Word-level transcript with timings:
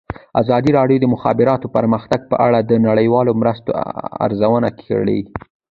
ازادي 0.41 0.71
راډیو 0.79 0.97
د 0.99 1.03
د 1.07 1.11
مخابراتو 1.15 1.71
پرمختګ 1.77 2.21
په 2.31 2.35
اړه 2.45 2.59
د 2.61 2.71
نړیوالو 2.87 3.31
مرستو 3.41 3.69
ارزونه 4.25 4.69
کړې. 4.81 5.19